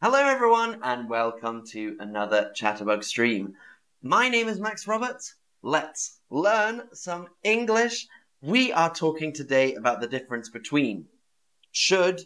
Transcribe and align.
Hello, 0.00 0.20
everyone, 0.20 0.78
and 0.84 1.10
welcome 1.10 1.66
to 1.66 1.96
another 1.98 2.52
Chatterbug 2.54 3.02
stream. 3.02 3.56
My 4.00 4.28
name 4.28 4.46
is 4.46 4.60
Max 4.60 4.86
Roberts. 4.86 5.34
Let's 5.60 6.20
learn 6.30 6.82
some 6.92 7.26
English. 7.42 8.06
We 8.40 8.70
are 8.70 8.94
talking 8.94 9.32
today 9.32 9.74
about 9.74 10.00
the 10.00 10.06
difference 10.06 10.50
between 10.50 11.06
should, 11.72 12.20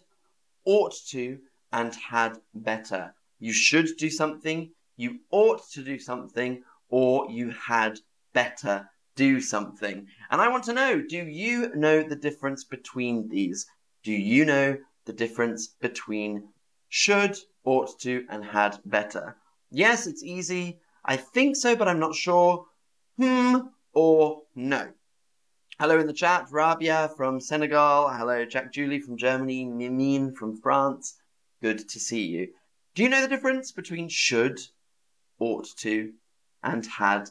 ought 0.66 0.92
to, 1.12 1.38
and 1.72 1.94
had 1.94 2.36
better. 2.52 3.14
You 3.40 3.54
should 3.54 3.96
do 3.96 4.10
something, 4.10 4.72
you 4.98 5.20
ought 5.30 5.66
to 5.70 5.82
do 5.82 5.98
something, 5.98 6.64
or 6.90 7.30
you 7.30 7.52
had 7.52 8.00
better 8.34 8.90
do 9.16 9.40
something. 9.40 10.08
And 10.30 10.42
I 10.42 10.48
want 10.48 10.64
to 10.64 10.74
know 10.74 11.00
do 11.00 11.24
you 11.24 11.74
know 11.74 12.02
the 12.02 12.16
difference 12.16 12.64
between 12.64 13.30
these? 13.30 13.64
Do 14.02 14.12
you 14.12 14.44
know 14.44 14.76
the 15.06 15.14
difference 15.14 15.68
between 15.68 16.51
should, 16.92 17.38
ought 17.64 17.98
to, 18.00 18.26
and 18.28 18.44
had 18.44 18.78
better? 18.84 19.34
Yes, 19.70 20.06
it's 20.06 20.22
easy. 20.22 20.78
I 21.02 21.16
think 21.16 21.56
so, 21.56 21.74
but 21.74 21.88
I'm 21.88 21.98
not 21.98 22.14
sure. 22.14 22.66
Hmm 23.18 23.60
or 23.94 24.42
no. 24.54 24.90
Hello 25.80 25.98
in 25.98 26.06
the 26.06 26.12
chat, 26.12 26.48
Rabia 26.50 27.10
from 27.16 27.40
Senegal. 27.40 28.10
Hello, 28.10 28.44
Jack 28.44 28.74
Julie 28.74 29.00
from 29.00 29.16
Germany. 29.16 29.64
Mimine 29.64 30.36
from 30.36 30.60
France. 30.60 31.14
Good 31.62 31.88
to 31.88 31.98
see 31.98 32.26
you. 32.26 32.48
Do 32.94 33.02
you 33.02 33.08
know 33.08 33.22
the 33.22 33.28
difference 33.28 33.72
between 33.72 34.10
should, 34.10 34.60
ought 35.38 35.68
to, 35.78 36.12
and 36.62 36.84
had 36.84 37.30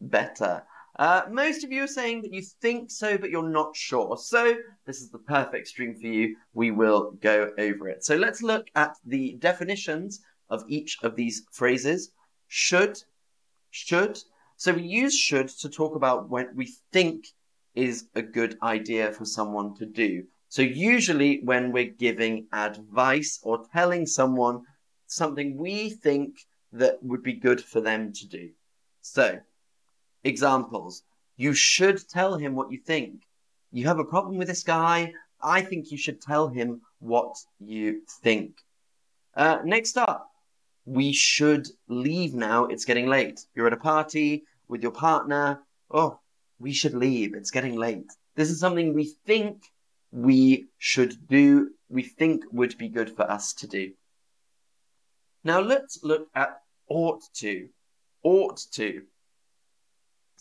better? 0.00 0.62
Uh, 1.00 1.22
most 1.30 1.64
of 1.64 1.72
you 1.72 1.82
are 1.82 1.86
saying 1.86 2.20
that 2.20 2.34
you 2.34 2.42
think 2.60 2.90
so, 2.90 3.16
but 3.16 3.30
you're 3.30 3.48
not 3.48 3.74
sure. 3.74 4.18
So 4.18 4.54
this 4.84 5.00
is 5.00 5.08
the 5.08 5.18
perfect 5.18 5.68
stream 5.68 5.94
for 5.94 6.06
you. 6.06 6.36
We 6.52 6.72
will 6.72 7.12
go 7.22 7.52
over 7.56 7.88
it. 7.88 8.04
So 8.04 8.16
let's 8.16 8.42
look 8.42 8.66
at 8.74 8.94
the 9.06 9.34
definitions 9.38 10.20
of 10.50 10.62
each 10.68 10.98
of 11.02 11.16
these 11.16 11.42
phrases. 11.52 12.12
Should, 12.48 12.98
should. 13.70 14.18
So 14.58 14.74
we 14.74 14.82
use 14.82 15.16
should 15.16 15.48
to 15.60 15.70
talk 15.70 15.96
about 15.96 16.28
what 16.28 16.54
we 16.54 16.70
think 16.92 17.28
is 17.74 18.08
a 18.14 18.20
good 18.20 18.58
idea 18.62 19.10
for 19.10 19.24
someone 19.24 19.74
to 19.76 19.86
do. 19.86 20.24
So 20.50 20.60
usually 20.60 21.40
when 21.42 21.72
we're 21.72 21.94
giving 21.98 22.46
advice 22.52 23.40
or 23.42 23.64
telling 23.72 24.04
someone 24.04 24.64
something 25.06 25.56
we 25.56 25.88
think 25.88 26.40
that 26.72 27.02
would 27.02 27.22
be 27.22 27.32
good 27.32 27.62
for 27.62 27.80
them 27.80 28.12
to 28.12 28.28
do. 28.28 28.50
So 29.00 29.40
Examples. 30.24 31.02
You 31.36 31.54
should 31.54 32.08
tell 32.08 32.36
him 32.36 32.54
what 32.54 32.70
you 32.70 32.78
think. 32.78 33.22
You 33.72 33.86
have 33.86 33.98
a 33.98 34.04
problem 34.04 34.36
with 34.36 34.48
this 34.48 34.62
guy. 34.62 35.12
I 35.42 35.62
think 35.62 35.90
you 35.90 35.96
should 35.96 36.20
tell 36.20 36.48
him 36.48 36.82
what 36.98 37.36
you 37.58 38.02
think. 38.22 38.56
Uh, 39.34 39.58
next 39.64 39.96
up, 39.96 40.30
we 40.84 41.12
should 41.12 41.68
leave 41.88 42.34
now. 42.34 42.66
It's 42.66 42.84
getting 42.84 43.06
late. 43.06 43.40
You're 43.54 43.68
at 43.68 43.72
a 43.72 43.78
party 43.78 44.44
with 44.68 44.82
your 44.82 44.92
partner. 44.92 45.60
Oh, 45.90 46.18
we 46.58 46.72
should 46.72 46.94
leave. 46.94 47.34
It's 47.34 47.50
getting 47.50 47.76
late. 47.76 48.10
This 48.36 48.50
is 48.50 48.60
something 48.60 48.92
we 48.92 49.14
think 49.26 49.62
we 50.12 50.66
should 50.78 51.26
do, 51.28 51.70
we 51.88 52.02
think 52.02 52.44
would 52.50 52.76
be 52.78 52.88
good 52.88 53.14
for 53.14 53.30
us 53.30 53.52
to 53.54 53.66
do. 53.66 53.92
Now 55.44 55.60
let's 55.60 56.02
look 56.02 56.28
at 56.34 56.60
ought 56.88 57.22
to. 57.34 57.68
Ought 58.22 58.60
to. 58.72 59.02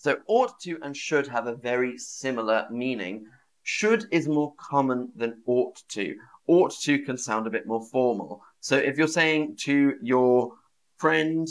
So 0.02 0.18
ought 0.28 0.62
to 0.62 0.80
and 0.82 0.96
should 0.96 1.28
have 1.28 1.48
a 1.48 1.56
very 1.56 1.98
similar 1.98 2.66
meaning. 2.72 3.28
Should 3.64 4.08
is 4.12 4.30
more 4.30 4.54
common 4.56 5.12
than 5.14 5.42
ought 5.46 5.84
to. 5.90 6.16
Ought 6.48 6.72
to 6.84 7.00
can 7.00 7.18
sound 7.18 7.48
a 7.48 7.50
bit 7.50 7.68
more 7.68 7.86
formal. 7.86 8.42
So 8.62 8.78
if 8.78 8.98
you're 8.98 9.10
saying 9.10 9.58
to 9.64 9.96
your 10.02 10.54
friend, 10.96 11.46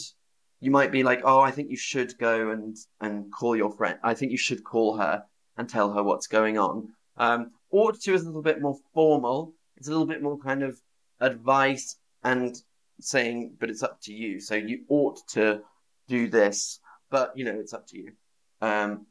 you 0.61 0.71
might 0.71 0.91
be 0.91 1.03
like, 1.03 1.21
"Oh, 1.25 1.41
I 1.41 1.51
think 1.51 1.69
you 1.69 1.77
should 1.77 2.17
go 2.17 2.51
and 2.51 2.75
and 3.03 3.31
call 3.31 3.55
your 3.55 3.71
friend. 3.71 3.99
I 4.03 4.15
think 4.15 4.33
you 4.33 4.39
should 4.39 4.65
call 4.65 4.97
her 4.97 5.27
and 5.59 5.69
tell 5.69 5.93
her 5.93 6.03
what's 6.03 6.27
going 6.27 6.57
on." 6.57 6.95
Um, 7.19 7.51
ought 7.71 8.01
to 8.01 8.15
is 8.15 8.23
a 8.23 8.27
little 8.29 8.41
bit 8.41 8.63
more 8.63 8.79
formal. 8.95 9.53
It's 9.77 9.89
a 9.89 9.91
little 9.91 10.07
bit 10.07 10.23
more 10.23 10.39
kind 10.39 10.63
of 10.63 10.81
advice 11.21 11.97
and 12.25 12.57
saying, 12.99 13.59
"But 13.61 13.69
it's 13.69 13.83
up 13.83 14.01
to 14.05 14.15
you." 14.15 14.41
So 14.41 14.55
you 14.55 14.87
ought 14.89 15.19
to 15.37 15.63
do 16.07 16.31
this, 16.31 16.81
but 17.11 17.37
you 17.37 17.45
know 17.45 17.61
it's 17.61 17.75
up 17.75 17.87
to 17.89 17.99
you. 17.99 18.17
Um, 18.61 19.07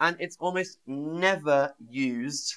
and 0.00 0.16
it's 0.18 0.36
almost 0.40 0.78
never 0.86 1.74
used 1.88 2.56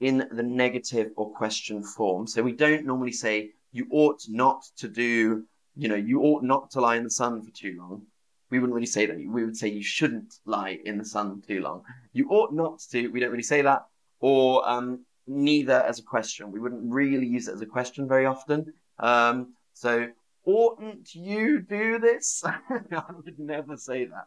in 0.00 0.26
the 0.30 0.42
negative 0.42 1.10
or 1.16 1.30
question 1.30 1.82
form. 1.82 2.26
So 2.26 2.42
we 2.42 2.52
don't 2.52 2.86
normally 2.86 3.12
say, 3.12 3.50
you 3.72 3.86
ought 3.90 4.22
not 4.28 4.64
to 4.78 4.88
do, 4.88 5.44
you 5.76 5.88
know, 5.88 5.96
you 5.96 6.22
ought 6.22 6.42
not 6.42 6.70
to 6.72 6.80
lie 6.80 6.96
in 6.96 7.04
the 7.04 7.10
sun 7.10 7.42
for 7.42 7.50
too 7.50 7.76
long. 7.78 8.02
We 8.50 8.58
wouldn't 8.58 8.74
really 8.74 8.86
say 8.86 9.04
that. 9.04 9.16
We 9.16 9.44
would 9.44 9.56
say 9.56 9.68
you 9.68 9.82
shouldn't 9.82 10.36
lie 10.46 10.78
in 10.84 10.96
the 10.96 11.04
sun 11.04 11.42
too 11.46 11.60
long. 11.60 11.82
You 12.14 12.28
ought 12.30 12.54
not 12.54 12.80
to. 12.90 13.08
We 13.08 13.20
don't 13.20 13.30
really 13.30 13.42
say 13.42 13.60
that. 13.62 13.84
Or 14.20 14.66
um, 14.68 15.04
neither 15.26 15.82
as 15.82 15.98
a 15.98 16.02
question. 16.02 16.50
We 16.50 16.58
wouldn't 16.60 16.90
really 16.90 17.26
use 17.26 17.48
it 17.48 17.54
as 17.54 17.60
a 17.60 17.66
question 17.66 18.08
very 18.08 18.24
often. 18.24 18.72
Um, 18.98 19.52
so, 19.74 20.08
oughtn't 20.46 21.14
you 21.14 21.60
do 21.60 21.98
this? 21.98 22.42
I 22.70 23.02
would 23.14 23.38
never 23.38 23.76
say 23.76 24.06
that. 24.06 24.26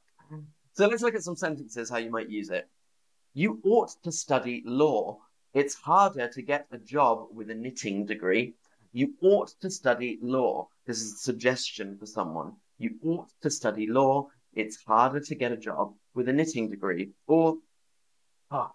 So 0.73 0.87
let's 0.87 1.01
look 1.01 1.15
at 1.15 1.23
some 1.23 1.35
sentences, 1.35 1.89
how 1.89 1.97
you 1.97 2.09
might 2.09 2.29
use 2.29 2.49
it. 2.49 2.69
You 3.33 3.59
ought 3.63 3.95
to 4.03 4.11
study 4.11 4.63
law. 4.65 5.19
It's 5.53 5.75
harder 5.75 6.29
to 6.29 6.41
get 6.41 6.67
a 6.71 6.77
job 6.77 7.27
with 7.33 7.49
a 7.49 7.55
knitting 7.55 8.05
degree. 8.05 8.53
You 8.93 9.13
ought 9.21 9.53
to 9.61 9.69
study 9.69 10.19
law. 10.21 10.69
This 10.85 11.01
is 11.01 11.13
a 11.13 11.17
suggestion 11.17 11.97
for 11.97 12.05
someone. 12.05 12.53
You 12.77 12.91
ought 13.03 13.29
to 13.41 13.49
study 13.49 13.87
law. 13.87 14.27
It's 14.53 14.83
harder 14.83 15.19
to 15.19 15.35
get 15.35 15.51
a 15.51 15.57
job 15.57 15.93
with 16.13 16.29
a 16.29 16.33
knitting 16.33 16.69
degree. 16.69 17.11
Or, 17.27 17.57
oh, 18.49 18.71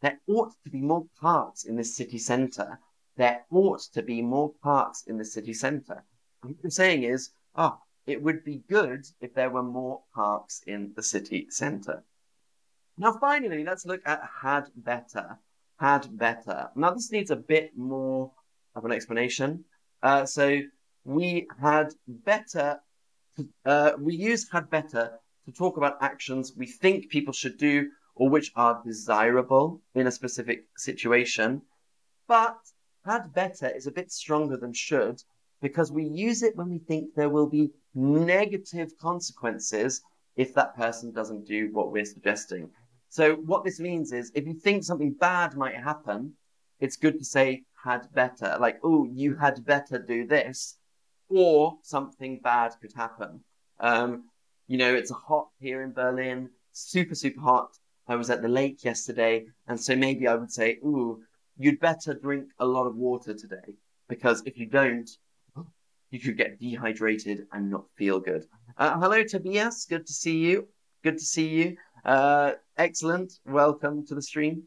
there 0.00 0.20
ought 0.28 0.52
to 0.64 0.70
be 0.70 0.80
more 0.80 1.06
parks 1.20 1.64
in 1.64 1.76
the 1.76 1.84
city 1.84 2.18
centre. 2.18 2.78
There 3.16 3.44
ought 3.50 3.80
to 3.92 4.02
be 4.02 4.20
more 4.20 4.52
parks 4.62 5.04
in 5.06 5.16
the 5.16 5.24
city 5.24 5.54
centre. 5.54 6.04
What 6.42 6.54
I'm 6.62 6.70
saying 6.70 7.04
is, 7.04 7.30
oh, 7.54 7.78
it 8.06 8.22
would 8.22 8.44
be 8.44 8.62
good 8.68 9.04
if 9.20 9.34
there 9.34 9.50
were 9.50 9.62
more 9.62 10.02
parks 10.14 10.62
in 10.66 10.92
the 10.94 11.02
city 11.02 11.46
centre. 11.50 12.04
Now, 12.96 13.12
finally, 13.20 13.64
let's 13.64 13.84
look 13.84 14.00
at 14.06 14.22
had 14.42 14.70
better. 14.76 15.38
Had 15.78 16.16
better. 16.16 16.70
Now, 16.74 16.92
this 16.92 17.12
needs 17.12 17.30
a 17.30 17.36
bit 17.36 17.76
more 17.76 18.32
of 18.74 18.84
an 18.84 18.92
explanation. 18.92 19.64
Uh, 20.02 20.24
so, 20.24 20.60
we 21.04 21.46
had 21.60 21.92
better, 22.08 22.80
uh, 23.64 23.92
we 23.98 24.14
use 24.14 24.48
had 24.50 24.70
better 24.70 25.18
to 25.44 25.52
talk 25.52 25.76
about 25.76 26.02
actions 26.02 26.52
we 26.56 26.66
think 26.66 27.08
people 27.08 27.32
should 27.32 27.58
do 27.58 27.90
or 28.14 28.28
which 28.28 28.50
are 28.56 28.82
desirable 28.84 29.80
in 29.94 30.06
a 30.06 30.10
specific 30.10 30.64
situation. 30.76 31.62
But 32.26 32.58
had 33.04 33.32
better 33.32 33.68
is 33.68 33.86
a 33.86 33.92
bit 33.92 34.10
stronger 34.10 34.56
than 34.56 34.72
should 34.72 35.22
because 35.66 35.90
we 35.90 36.04
use 36.04 36.44
it 36.44 36.56
when 36.56 36.70
we 36.70 36.78
think 36.78 37.12
there 37.16 37.28
will 37.36 37.48
be 37.48 37.72
negative 37.92 38.90
consequences 39.00 40.00
if 40.36 40.54
that 40.54 40.76
person 40.76 41.10
doesn't 41.10 41.44
do 41.44 41.70
what 41.72 41.90
we're 41.90 42.04
suggesting. 42.04 42.70
So 43.08 43.34
what 43.34 43.64
this 43.64 43.80
means 43.80 44.12
is 44.12 44.30
if 44.32 44.46
you 44.46 44.54
think 44.54 44.84
something 44.84 45.12
bad 45.12 45.56
might 45.56 45.74
happen, 45.74 46.34
it's 46.78 46.96
good 47.04 47.18
to 47.18 47.24
say 47.24 47.64
had 47.82 48.02
better, 48.14 48.56
like, 48.60 48.78
oh, 48.84 49.08
you 49.10 49.34
had 49.34 49.64
better 49.64 49.98
do 49.98 50.24
this, 50.24 50.78
or 51.28 51.78
something 51.82 52.38
bad 52.44 52.70
could 52.80 52.92
happen. 52.92 53.40
Um, 53.80 54.10
you 54.68 54.78
know, 54.78 54.94
it's 54.94 55.10
hot 55.10 55.48
here 55.58 55.82
in 55.82 55.92
Berlin, 55.92 56.50
super, 56.70 57.16
super 57.16 57.40
hot. 57.40 57.70
I 58.06 58.14
was 58.14 58.30
at 58.30 58.40
the 58.40 58.48
lake 58.60 58.84
yesterday, 58.84 59.46
and 59.66 59.80
so 59.80 59.96
maybe 59.96 60.28
I 60.28 60.36
would 60.36 60.52
say, 60.52 60.78
ooh, 60.84 61.22
you'd 61.58 61.80
better 61.80 62.14
drink 62.14 62.50
a 62.60 62.66
lot 62.66 62.86
of 62.86 62.94
water 62.94 63.34
today, 63.34 63.74
because 64.08 64.44
if 64.46 64.56
you 64.58 64.66
don't, 64.66 65.10
you 66.10 66.20
could 66.20 66.36
get 66.36 66.58
dehydrated 66.58 67.46
and 67.52 67.70
not 67.70 67.84
feel 67.96 68.20
good. 68.20 68.46
Uh, 68.76 68.98
hello, 68.98 69.22
Tobias. 69.24 69.86
Good 69.88 70.06
to 70.06 70.12
see 70.12 70.38
you. 70.38 70.68
Good 71.02 71.18
to 71.18 71.24
see 71.24 71.48
you. 71.48 71.76
Uh, 72.04 72.52
excellent. 72.76 73.32
Welcome 73.44 74.06
to 74.06 74.14
the 74.14 74.22
stream. 74.22 74.64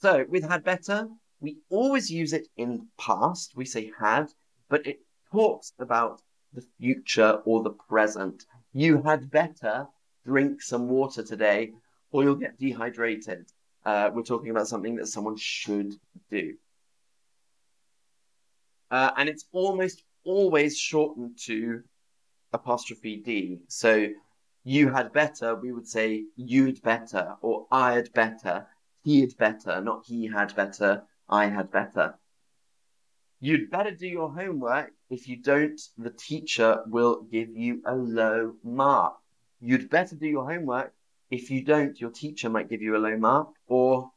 So, 0.00 0.24
with 0.28 0.48
had 0.48 0.64
better, 0.64 1.08
we 1.40 1.58
always 1.70 2.10
use 2.10 2.32
it 2.32 2.48
in 2.56 2.88
past. 2.98 3.52
We 3.56 3.64
say 3.64 3.92
had, 3.98 4.28
but 4.68 4.86
it 4.86 5.00
talks 5.32 5.72
about 5.78 6.20
the 6.52 6.64
future 6.78 7.40
or 7.44 7.62
the 7.62 7.70
present. 7.70 8.44
You 8.72 9.02
had 9.02 9.30
better 9.30 9.86
drink 10.24 10.62
some 10.62 10.88
water 10.88 11.22
today 11.22 11.72
or 12.10 12.22
you'll 12.22 12.36
get 12.36 12.58
dehydrated. 12.58 13.46
Uh, 13.84 14.10
we're 14.14 14.22
talking 14.22 14.50
about 14.50 14.68
something 14.68 14.96
that 14.96 15.08
someone 15.08 15.36
should 15.36 15.92
do. 16.30 16.54
Uh, 18.94 19.10
and 19.16 19.28
it's 19.28 19.46
almost 19.50 20.04
always 20.24 20.78
shortened 20.78 21.36
to 21.36 21.82
apostrophe 22.52 23.16
D. 23.16 23.58
So 23.66 24.06
you 24.62 24.88
had 24.88 25.12
better, 25.12 25.56
we 25.56 25.72
would 25.72 25.88
say 25.88 26.26
you'd 26.36 26.80
better, 26.80 27.34
or 27.40 27.66
I 27.72 27.94
had 27.94 28.12
better, 28.12 28.68
he 29.02 29.22
had 29.22 29.36
better, 29.36 29.80
not 29.80 30.04
he 30.06 30.28
had 30.28 30.54
better, 30.54 31.02
I 31.28 31.46
had 31.46 31.72
better. 31.72 32.14
You'd 33.40 33.68
better 33.68 33.90
do 33.90 34.06
your 34.06 34.32
homework. 34.32 34.92
If 35.10 35.26
you 35.26 35.38
don't, 35.42 35.80
the 35.98 36.10
teacher 36.10 36.84
will 36.86 37.22
give 37.22 37.48
you 37.50 37.82
a 37.84 37.96
low 37.96 38.54
mark. 38.62 39.14
You'd 39.60 39.90
better 39.90 40.14
do 40.14 40.28
your 40.28 40.48
homework. 40.48 40.94
If 41.32 41.50
you 41.50 41.64
don't, 41.64 42.00
your 42.00 42.10
teacher 42.10 42.48
might 42.48 42.70
give 42.70 42.80
you 42.80 42.94
a 42.96 43.04
low 43.08 43.16
mark. 43.16 43.48
Or, 43.66 44.12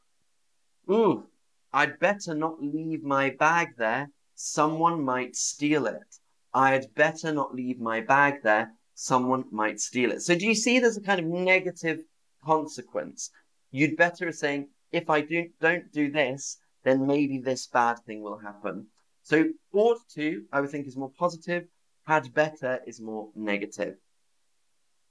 ooh, 0.87 1.25
I'd 1.73 1.97
better 1.97 2.35
not 2.35 2.61
leave 2.61 3.03
my 3.03 3.31
bag 3.31 3.69
there. 3.79 4.11
Someone 4.39 5.03
might 5.03 5.35
steal 5.35 5.87
it. 5.87 6.19
I'd 6.53 6.93
better 6.93 7.33
not 7.33 7.55
leave 7.55 7.79
my 7.79 8.01
bag 8.01 8.43
there. 8.43 8.71
Someone 8.93 9.45
might 9.51 9.79
steal 9.79 10.11
it. 10.11 10.21
So 10.21 10.35
do 10.35 10.45
you 10.45 10.53
see 10.53 10.77
there's 10.77 10.95
a 10.95 11.01
kind 11.01 11.19
of 11.19 11.25
negative 11.25 12.01
consequence? 12.45 13.31
You'd 13.71 13.97
better 13.97 14.31
saying, 14.31 14.69
if 14.91 15.09
I 15.09 15.21
do, 15.21 15.49
don't 15.59 15.91
do 15.91 16.11
this, 16.11 16.59
then 16.83 17.07
maybe 17.07 17.39
this 17.39 17.65
bad 17.65 17.97
thing 18.05 18.21
will 18.21 18.37
happen. 18.37 18.85
So 19.23 19.45
ought 19.73 20.01
to, 20.13 20.43
I 20.53 20.61
would 20.61 20.69
think, 20.69 20.85
is 20.85 20.95
more 20.95 21.11
positive. 21.17 21.65
Had 22.05 22.31
better 22.35 22.79
is 22.85 23.01
more 23.01 23.29
negative. 23.35 23.95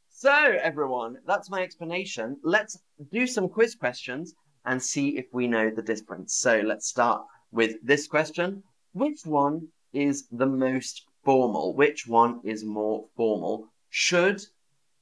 So 0.09 0.33
everyone, 0.33 1.17
that's 1.27 1.51
my 1.51 1.63
explanation. 1.63 2.37
Let's 2.45 2.79
do 3.11 3.27
some 3.27 3.49
quiz 3.49 3.75
questions 3.75 4.35
and 4.65 4.81
see 4.81 5.19
if 5.19 5.27
we 5.33 5.49
know 5.49 5.69
the 5.69 5.83
difference. 5.83 6.37
So 6.37 6.61
let's 6.65 6.87
start 6.87 7.23
with 7.51 7.75
this 7.83 8.07
question. 8.07 8.63
Which 8.97 9.27
one 9.27 9.69
is 9.93 10.27
the 10.29 10.47
most 10.47 11.05
formal? 11.23 11.75
Which 11.75 12.07
one 12.07 12.41
is 12.45 12.65
more 12.65 13.09
formal? 13.15 13.69
Should, 13.91 14.41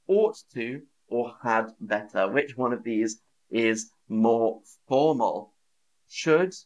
ought 0.09 0.37
to, 0.55 0.83
or 1.07 1.37
had 1.41 1.67
better? 1.81 2.29
Which 2.29 2.57
one 2.57 2.73
of 2.73 2.83
these 2.83 3.21
is 3.51 3.93
more 4.09 4.63
formal? 4.89 5.53
Should, 6.09 6.57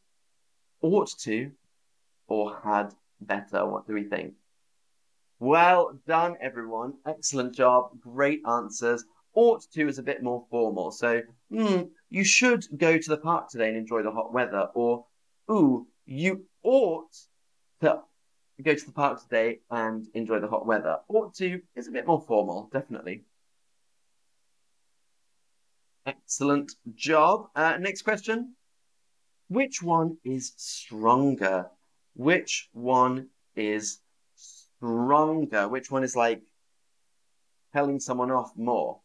ought 0.81 1.11
to, 1.19 1.53
or 2.29 2.59
had 2.65 2.95
better? 3.21 3.67
What 3.67 3.87
do 3.87 3.93
we 3.93 4.05
think? 4.05 4.33
Well 5.39 6.01
done, 6.07 6.39
everyone. 6.41 6.95
Excellent 7.05 7.55
job. 7.55 8.01
Great 8.01 8.41
answers. 8.49 9.05
Ought 9.35 9.71
to 9.75 9.87
is 9.87 9.99
a 9.99 10.03
bit 10.03 10.23
more 10.23 10.47
formal. 10.51 10.93
So, 10.93 11.21
hmm, 11.51 11.83
you 12.09 12.25
should 12.25 12.65
go 12.79 12.97
to 12.97 13.11
the 13.11 13.19
park 13.19 13.51
today 13.51 13.69
and 13.69 13.77
enjoy 13.77 14.03
the 14.03 14.13
hot 14.13 14.33
weather. 14.33 14.71
Or, 14.75 15.05
ooh, 15.51 15.89
you 16.09 16.47
ought 16.63 17.13
to 17.83 18.03
go 18.63 18.75
to 18.75 18.87
the 18.87 18.93
park 18.93 19.23
today 19.23 19.61
and 19.71 20.07
enjoy 20.15 20.41
the 20.41 20.49
hot 20.49 20.67
weather. 20.67 20.97
Ought 21.09 21.35
to 21.35 21.61
is 21.77 21.87
a 21.87 21.93
bit 21.93 22.07
more 22.07 22.25
formal, 22.27 22.71
definitely. 22.73 23.25
Excellent 26.07 26.73
job. 26.95 27.49
Uh, 27.55 27.77
next 27.79 28.03
question. 28.03 28.55
Which 29.49 29.83
one 29.83 30.17
is 30.25 30.55
stronger? 30.57 31.67
Which 32.15 32.71
one 32.73 33.29
is 33.55 33.99
stronger? 34.35 35.69
Which 35.69 35.91
one 35.91 36.05
is 36.05 36.17
like 36.17 36.43
telling 37.75 38.01
someone 38.01 38.31
off 38.31 38.53
more? 38.57 39.01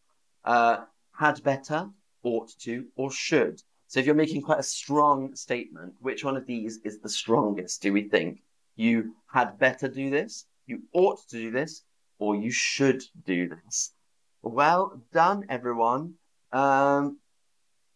Uh, 0.46 0.86
had 1.12 1.44
better, 1.44 1.90
ought 2.24 2.50
to, 2.62 2.86
or 2.96 3.12
should? 3.12 3.62
So 3.94 4.00
if 4.00 4.08
you're 4.08 4.16
making 4.16 4.42
quite 4.42 4.58
a 4.58 4.64
strong 4.64 5.36
statement, 5.36 5.94
which 6.00 6.24
one 6.24 6.36
of 6.36 6.48
these 6.48 6.80
is 6.84 6.98
the 6.98 7.08
strongest, 7.08 7.84
do 7.84 7.94
we 7.94 8.10
think? 8.10 8.42
You 8.76 9.14
had 9.32 9.60
better 9.60 9.88
do 9.88 10.10
this, 10.10 10.48
you 10.66 10.82
ought 10.94 11.20
to 11.30 11.38
do 11.38 11.52
this, 11.52 11.84
or 12.18 12.36
you 12.36 12.50
should 12.50 13.04
do 13.24 13.48
this. 13.50 13.94
Well 14.42 15.00
done, 15.12 15.46
everyone. 15.48 16.16
Um, 16.52 17.20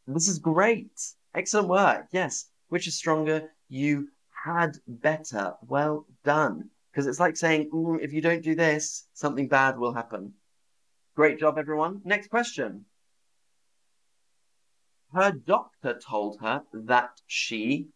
this 0.06 0.28
is 0.28 0.38
great. 0.38 1.02
Excellent 1.34 1.68
work. 1.68 2.06
Yes. 2.12 2.46
Which 2.70 2.86
is 2.86 2.94
stronger? 2.94 3.50
You 3.68 4.10
had 4.46 4.78
better. 4.88 5.56
Well 5.68 6.06
done. 6.24 6.70
Because 6.92 7.08
it's 7.08 7.20
like 7.20 7.38
saying, 7.38 7.72
if 8.04 8.14
you 8.14 8.22
don't 8.22 8.44
do 8.44 8.54
this, 8.54 9.08
something 9.14 9.48
bad 9.48 9.80
will 9.80 9.94
happen. 9.94 10.34
Great 11.16 11.40
job, 11.40 11.58
everyone. 11.58 12.02
Next 12.06 12.30
question. 12.30 12.86
Her 15.18 15.32
doctor 15.32 15.98
told 15.98 16.42
her 16.42 16.62
that 16.74 17.22
she, 17.26 17.88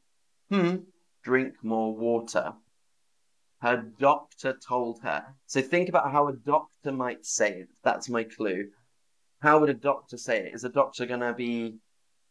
hmm, 0.50 0.77
drink 1.23 1.53
more 1.62 1.95
water. 1.95 2.53
Her 3.62 3.77
doctor 4.00 4.57
told 4.68 5.01
her. 5.03 5.35
So 5.45 5.62
think 5.62 5.88
about 5.88 6.12
how 6.12 6.29
a 6.29 6.33
doctor 6.35 6.91
might 6.91 7.23
say 7.23 7.59
it. 7.59 7.69
That's 7.83 8.09
my 8.09 8.23
clue. 8.23 8.69
How 9.39 9.59
would 9.59 9.69
a 9.69 9.75
doctor 9.75 10.18
say 10.18 10.47
it? 10.47 10.56
Is 10.56 10.63
a 10.63 10.69
doctor 10.69 11.06
going 11.06 11.19
to 11.19 11.33
be 11.33 11.75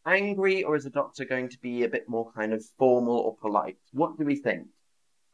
angry 0.05 0.65
or 0.65 0.75
is 0.75 0.85
a 0.85 0.89
doctor 0.89 1.23
going 1.23 1.47
to 1.47 1.59
be 1.59 1.85
a 1.85 1.87
bit 1.87 2.09
more 2.09 2.29
kind 2.33 2.51
of 2.51 2.61
formal 2.77 3.15
or 3.15 3.37
polite? 3.37 3.77
What 3.93 4.17
do 4.17 4.25
we 4.25 4.35
think? 4.35 4.67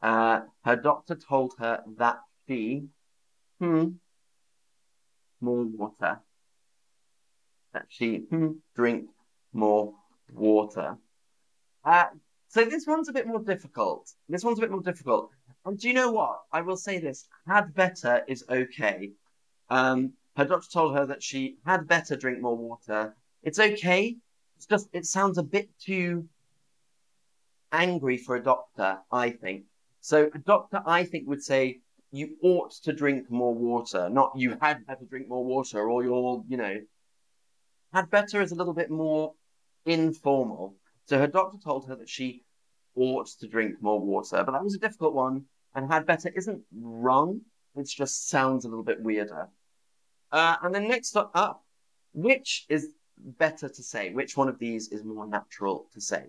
Uh, 0.00 0.42
her 0.64 0.76
doctor 0.76 1.16
told 1.16 1.54
her 1.58 1.82
that 1.96 2.20
she, 2.46 2.84
hmm, 3.58 3.88
more 5.40 5.64
water. 5.64 6.20
That 7.72 7.86
she, 7.88 8.18
hmm, 8.18 8.52
drink 8.76 9.08
more 9.52 9.94
water. 10.32 10.96
Uh, 11.84 12.06
so 12.48 12.64
this 12.64 12.86
one's 12.86 13.08
a 13.08 13.12
bit 13.12 13.26
more 13.26 13.40
difficult. 13.40 14.10
This 14.28 14.44
one's 14.44 14.58
a 14.58 14.62
bit 14.62 14.70
more 14.70 14.82
difficult. 14.82 15.30
And 15.64 15.78
do 15.78 15.88
you 15.88 15.94
know 15.94 16.10
what? 16.10 16.40
I 16.52 16.62
will 16.62 16.76
say 16.76 16.98
this. 16.98 17.26
Had 17.46 17.74
better 17.74 18.22
is 18.26 18.44
okay. 18.48 19.12
Um, 19.68 20.12
her 20.36 20.44
doctor 20.44 20.68
told 20.72 20.94
her 20.94 21.06
that 21.06 21.22
she 21.22 21.58
had 21.66 21.86
better 21.86 22.16
drink 22.16 22.40
more 22.40 22.56
water. 22.56 23.14
It's 23.42 23.58
okay. 23.58 24.16
It's 24.56 24.66
just, 24.66 24.88
it 24.92 25.04
sounds 25.04 25.38
a 25.38 25.42
bit 25.42 25.68
too 25.78 26.28
angry 27.72 28.16
for 28.16 28.36
a 28.36 28.42
doctor, 28.42 28.98
I 29.12 29.30
think. 29.30 29.64
So 30.00 30.30
a 30.34 30.38
doctor, 30.38 30.80
I 30.86 31.04
think, 31.04 31.28
would 31.28 31.42
say, 31.42 31.80
you 32.10 32.36
ought 32.42 32.70
to 32.84 32.92
drink 32.92 33.30
more 33.30 33.54
water, 33.54 34.08
not 34.08 34.32
you 34.34 34.56
had 34.60 34.86
better 34.86 35.04
drink 35.04 35.28
more 35.28 35.44
water, 35.44 35.90
or 35.90 36.02
you're, 36.02 36.42
you 36.48 36.56
know, 36.56 36.80
had 37.92 38.10
better 38.10 38.40
is 38.40 38.52
a 38.52 38.54
little 38.54 38.74
bit 38.74 38.90
more 38.90 39.34
informal. 39.86 40.74
So 41.06 41.18
her 41.18 41.26
doctor 41.26 41.58
told 41.62 41.86
her 41.88 41.96
that 41.96 42.08
she 42.08 42.44
ought 42.94 43.28
to 43.40 43.48
drink 43.48 43.80
more 43.80 44.00
water, 44.00 44.42
but 44.44 44.52
that 44.52 44.64
was 44.64 44.74
a 44.74 44.78
difficult 44.78 45.14
one. 45.14 45.44
And 45.74 45.90
had 45.90 46.06
better 46.06 46.30
isn't 46.34 46.62
wrong. 46.74 47.42
It 47.76 47.88
just 47.88 48.28
sounds 48.28 48.64
a 48.64 48.68
little 48.68 48.84
bit 48.84 49.02
weirder. 49.02 49.48
Uh, 50.32 50.56
and 50.62 50.74
then 50.74 50.88
next 50.88 51.16
up, 51.16 51.64
which 52.12 52.66
is 52.68 52.94
better 53.38 53.68
to 53.68 53.82
say? 53.82 54.10
Which 54.10 54.36
one 54.36 54.48
of 54.48 54.58
these 54.58 54.88
is 54.88 55.04
more 55.04 55.26
natural 55.26 55.88
to 55.94 56.00
say? 56.00 56.26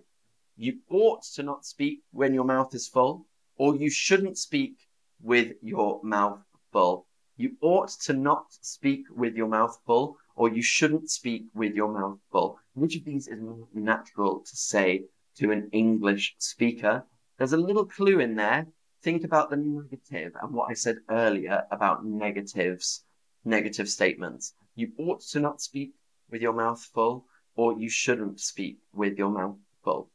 You 0.56 0.78
ought 0.90 1.22
to 1.34 1.42
not 1.42 1.64
speak 1.64 2.02
when 2.12 2.34
your 2.34 2.44
mouth 2.44 2.74
is 2.74 2.88
full, 2.88 3.26
or 3.56 3.76
you 3.76 3.90
shouldn't 3.90 4.38
speak 4.38 4.76
with 5.22 5.54
your 5.62 6.00
mouth 6.02 6.40
full. 6.72 7.06
You 7.36 7.56
ought 7.62 7.90
to 8.04 8.12
not 8.12 8.46
speak 8.60 9.04
with 9.14 9.34
your 9.34 9.48
mouth 9.48 9.78
full, 9.86 10.18
or 10.40 10.48
you 10.48 10.62
shouldn't 10.62 11.10
speak 11.10 11.44
with 11.52 11.74
your 11.74 11.92
mouth 11.92 12.18
full. 12.32 12.58
Which 12.72 12.96
of 12.96 13.04
these 13.04 13.28
is 13.28 13.42
more 13.42 13.68
natural 13.74 14.40
to 14.40 14.56
say 14.56 15.04
to 15.36 15.50
an 15.50 15.68
English 15.70 16.34
speaker? 16.38 17.04
There's 17.36 17.52
a 17.52 17.58
little 17.58 17.84
clue 17.84 18.20
in 18.20 18.36
there. 18.36 18.66
Think 19.02 19.24
about 19.24 19.50
the 19.50 19.58
negative 19.58 20.32
and 20.40 20.54
what 20.54 20.70
I 20.70 20.72
said 20.72 21.00
earlier 21.10 21.64
about 21.70 22.06
negatives, 22.06 23.04
negative 23.44 23.86
statements. 23.86 24.54
You 24.76 24.92
ought 24.96 25.20
to 25.32 25.40
not 25.40 25.60
speak 25.60 25.92
with 26.30 26.40
your 26.40 26.54
mouth 26.54 26.80
full, 26.94 27.26
or 27.54 27.78
you 27.78 27.90
shouldn't 27.90 28.40
speak 28.40 28.78
with 28.94 29.18
your 29.18 29.28
mouth 29.28 29.58
full. 29.84 30.08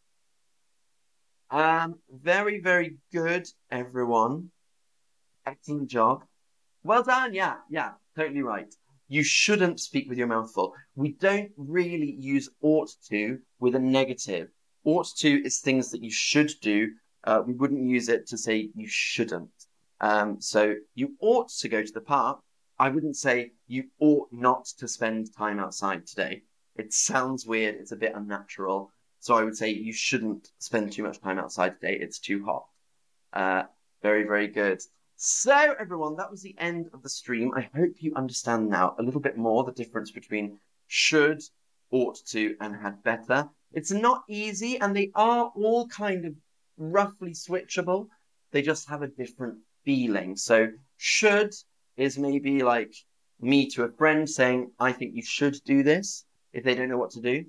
Um, 1.51 2.00
very, 2.12 2.62
very 2.62 2.98
good, 3.13 3.48
everyone. 3.70 4.50
Excellent 5.46 5.88
job. 5.88 6.24
Well 6.84 7.03
done. 7.03 7.36
Yeah, 7.36 7.58
yeah, 7.70 7.91
totally 8.15 8.41
right. 8.41 8.74
You 9.07 9.24
shouldn't 9.24 9.79
speak 9.79 10.09
with 10.09 10.17
your 10.17 10.27
mouth 10.27 10.51
full. 10.51 10.74
We 10.95 11.13
don't 11.13 11.51
really 11.57 12.12
use 12.12 12.50
ought 12.62 12.91
to 13.09 13.39
with 13.59 13.75
a 13.75 13.79
negative. 13.79 14.50
Ought 14.83 15.07
to 15.17 15.45
is 15.45 15.59
things 15.59 15.91
that 15.91 16.03
you 16.03 16.12
should 16.12 16.51
do. 16.62 16.91
Uh, 17.24 17.41
we 17.45 17.53
wouldn't 17.53 17.88
use 17.88 18.09
it 18.09 18.27
to 18.27 18.38
say 18.38 18.69
you 18.75 18.88
shouldn't. 18.88 19.50
Um, 20.01 20.41
so 20.41 20.75
you 20.93 21.15
ought 21.19 21.50
to 21.50 21.69
go 21.69 21.83
to 21.83 21.93
the 21.93 22.01
park. 22.01 22.39
I 22.77 22.89
wouldn't 22.89 23.15
say 23.15 23.51
you 23.67 23.85
ought 24.00 24.27
not 24.31 24.65
to 24.79 24.88
spend 24.88 25.33
time 25.35 25.59
outside 25.59 26.05
today. 26.05 26.43
It 26.75 26.93
sounds 26.93 27.45
weird. 27.45 27.75
It's 27.75 27.93
a 27.93 27.95
bit 27.95 28.13
unnatural. 28.15 28.91
So 29.19 29.35
I 29.35 29.43
would 29.43 29.57
say 29.57 29.69
you 29.69 29.93
shouldn't 29.93 30.50
spend 30.59 30.91
too 30.91 31.03
much 31.03 31.21
time 31.21 31.39
outside 31.39 31.79
today. 31.79 31.97
It's 32.00 32.19
too 32.19 32.45
hot. 32.45 32.65
Uh, 33.33 33.63
very, 34.03 34.24
very 34.24 34.47
good. 34.47 34.81
So 35.17 35.75
everyone, 35.79 36.17
that 36.17 36.29
was 36.29 36.41
the 36.41 36.55
end 36.57 36.89
of 36.93 37.01
the 37.01 37.10
stream. 37.10 37.53
I 37.55 37.69
hope 37.74 37.93
you 38.00 38.13
understand 38.15 38.69
now 38.69 38.95
a 39.00 39.03
little 39.03 39.22
bit 39.22 39.38
more 39.38 39.63
the 39.63 39.72
difference 39.72 40.12
between 40.12 40.60
should, 40.88 41.41
ought 41.91 42.17
to, 42.27 42.55
and 42.60 42.75
had 42.75 43.01
better. 43.03 43.50
It's 43.72 43.91
not 43.91 44.24
easy, 44.27 44.79
and 44.79 44.95
they 44.95 45.12
are 45.15 45.51
all 45.55 45.88
kind 45.88 46.25
of 46.25 46.34
roughly 46.77 47.31
switchable. 47.31 48.07
They 48.51 48.62
just 48.62 48.89
have 48.89 49.03
a 49.03 49.07
different 49.07 49.60
feeling. 49.86 50.36
So 50.36 50.67
should 50.98 51.53
is 51.95 52.17
maybe 52.17 52.62
like 52.62 52.93
me 53.39 53.69
to 53.69 53.84
a 53.84 53.91
friend 53.91 54.29
saying, 54.29 54.72
I 54.79 54.91
think 54.91 55.15
you 55.15 55.24
should 55.24 55.57
do 55.65 55.84
this 55.84 56.25
if 56.51 56.63
they 56.63 56.75
don't 56.75 56.89
know 56.89 56.98
what 56.98 57.12
to 57.12 57.22
do. 57.22 57.45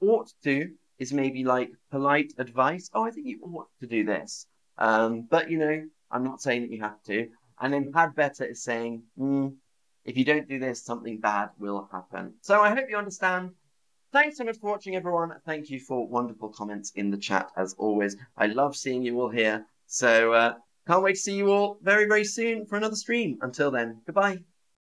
Ought 0.00 0.32
to 0.42 0.70
is 0.98 1.12
maybe 1.12 1.44
like 1.44 1.70
polite 1.90 2.32
advice. 2.38 2.90
Oh, 2.92 3.04
I 3.04 3.10
think 3.10 3.26
you 3.26 3.40
ought 3.42 3.68
to 3.80 3.86
do 3.86 4.04
this. 4.04 4.46
Um, 4.78 5.22
but 5.30 5.50
you 5.50 5.58
know, 5.58 5.84
I'm 6.10 6.24
not 6.24 6.40
saying 6.40 6.62
that 6.62 6.70
you 6.70 6.80
have 6.80 7.02
to. 7.04 7.28
And 7.60 7.72
then 7.72 7.92
had 7.94 8.14
better 8.14 8.44
is 8.44 8.62
saying, 8.62 9.02
mm, 9.18 9.54
if 10.04 10.16
you 10.16 10.24
don't 10.24 10.48
do 10.48 10.58
this, 10.58 10.84
something 10.84 11.18
bad 11.18 11.50
will 11.58 11.88
happen. 11.90 12.34
So 12.42 12.60
I 12.60 12.70
hope 12.70 12.86
you 12.88 12.96
understand. 12.96 13.50
Thanks 14.12 14.38
so 14.38 14.44
much 14.44 14.58
for 14.58 14.70
watching, 14.70 14.94
everyone. 14.94 15.34
Thank 15.44 15.68
you 15.68 15.80
for 15.80 16.06
wonderful 16.06 16.50
comments 16.50 16.92
in 16.94 17.10
the 17.10 17.16
chat, 17.16 17.50
as 17.56 17.74
always. 17.78 18.16
I 18.36 18.46
love 18.46 18.76
seeing 18.76 19.02
you 19.02 19.20
all 19.20 19.30
here. 19.30 19.66
So 19.86 20.32
uh, 20.32 20.54
can't 20.86 21.02
wait 21.02 21.14
to 21.14 21.20
see 21.20 21.36
you 21.36 21.50
all 21.50 21.78
very, 21.82 22.06
very 22.06 22.24
soon 22.24 22.66
for 22.66 22.76
another 22.76 22.96
stream. 22.96 23.38
Until 23.42 23.70
then, 23.70 24.00
goodbye. 24.06 24.38